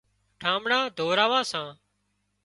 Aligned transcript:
ٺانٻڙان 0.41 0.83
ڌوراوان 0.97 1.43
سان 1.51 1.67